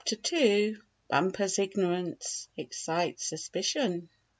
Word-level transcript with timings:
STORY 0.03 0.63
n 0.71 0.81
bumper's 1.09 1.59
ignorance 1.59 2.49
excites 2.57 3.27
suspicion. 3.27 4.09